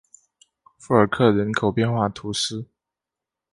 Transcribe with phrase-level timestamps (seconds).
[0.79, 2.65] 富尔克人口变化图示